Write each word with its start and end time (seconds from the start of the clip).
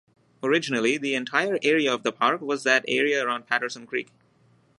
Originally, 0.41 0.97
the 0.97 1.13
entire 1.13 1.59
area 1.61 1.93
of 1.93 2.01
the 2.01 2.11
park 2.11 2.41
was 2.41 2.63
that 2.63 2.83
area 2.87 3.23
around 3.23 3.45
Patterson 3.45 3.85
Creek. 3.85 4.07